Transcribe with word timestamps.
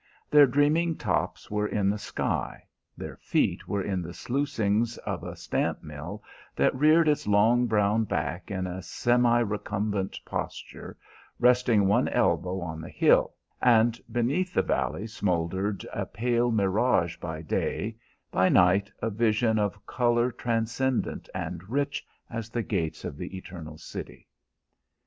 Their 0.31 0.47
dreaming 0.47 0.95
tops 0.97 1.51
were 1.51 1.67
in 1.67 1.91
the 1.91 1.99
sky; 1.99 2.63
their 2.97 3.17
feet 3.17 3.67
were 3.67 3.83
in 3.83 4.01
the 4.01 4.15
sluicings 4.15 4.97
of 5.05 5.21
the 5.21 5.35
stamp 5.35 5.83
mill 5.83 6.23
that 6.55 6.73
reared 6.73 7.07
its 7.07 7.27
long 7.27 7.67
brown 7.67 8.05
back 8.05 8.49
in 8.49 8.65
a 8.65 8.81
semi 8.81 9.37
recumbent 9.41 10.17
posture, 10.25 10.97
resting 11.39 11.85
one 11.87 12.07
elbow 12.07 12.61
on 12.61 12.81
the 12.81 12.89
hill; 12.89 13.35
and 13.61 14.01
beneath 14.11 14.55
the 14.55 14.63
valley 14.63 15.05
smouldered, 15.05 15.85
a 15.93 16.07
pale 16.07 16.51
mirage 16.51 17.17
by 17.17 17.43
day, 17.43 17.95
by 18.31 18.49
night 18.49 18.91
a 19.03 19.11
vision 19.11 19.59
of 19.59 19.85
color 19.85 20.31
transcendent 20.31 21.29
and 21.35 21.69
rich 21.69 22.03
as 22.27 22.49
the 22.49 22.63
gates 22.63 23.05
of 23.05 23.17
the 23.17 23.37
Eternal 23.37 23.77
City. 23.77 24.27